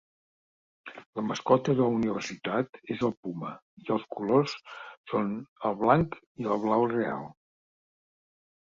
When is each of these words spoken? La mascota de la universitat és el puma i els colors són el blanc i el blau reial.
La 1.19 1.25
mascota 1.31 1.75
de 1.79 1.85
la 1.89 1.97
universitat 1.97 2.81
és 2.95 3.03
el 3.11 3.15
puma 3.27 3.53
i 3.85 3.87
els 3.97 4.09
colors 4.17 4.57
són 5.13 5.33
el 5.71 5.79
blanc 5.87 6.21
i 6.45 6.51
el 6.57 6.67
blau 6.69 6.89
reial. 6.99 7.31